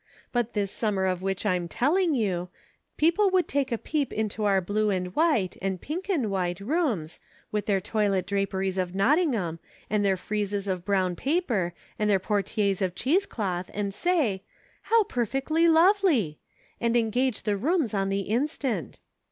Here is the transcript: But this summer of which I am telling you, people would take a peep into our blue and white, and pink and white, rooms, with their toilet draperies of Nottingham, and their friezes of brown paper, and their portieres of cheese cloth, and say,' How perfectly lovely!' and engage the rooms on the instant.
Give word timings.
But 0.31 0.53
this 0.53 0.71
summer 0.71 1.05
of 1.05 1.21
which 1.21 1.45
I 1.45 1.53
am 1.53 1.67
telling 1.67 2.15
you, 2.15 2.49
people 2.97 3.29
would 3.29 3.47
take 3.47 3.71
a 3.71 3.77
peep 3.77 4.11
into 4.11 4.45
our 4.45 4.59
blue 4.59 4.89
and 4.89 5.15
white, 5.15 5.57
and 5.61 5.79
pink 5.79 6.09
and 6.09 6.31
white, 6.31 6.59
rooms, 6.59 7.19
with 7.51 7.67
their 7.67 7.79
toilet 7.79 8.25
draperies 8.25 8.79
of 8.79 8.95
Nottingham, 8.95 9.59
and 9.91 10.03
their 10.03 10.17
friezes 10.17 10.67
of 10.67 10.83
brown 10.85 11.15
paper, 11.15 11.75
and 11.99 12.09
their 12.09 12.17
portieres 12.19 12.81
of 12.81 12.95
cheese 12.95 13.27
cloth, 13.27 13.69
and 13.75 13.93
say,' 13.93 14.41
How 14.89 15.03
perfectly 15.03 15.67
lovely!' 15.67 16.39
and 16.81 16.97
engage 16.97 17.43
the 17.43 17.55
rooms 17.55 17.93
on 17.93 18.09
the 18.09 18.21
instant. 18.21 18.99